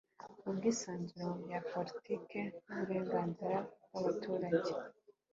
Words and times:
Ubwisanzure 0.49 1.23
mu 1.29 1.35
bya 1.45 1.59
politike 1.71 2.39
n’uburenganzira 2.73 3.57
bw’abaturage 3.89 4.71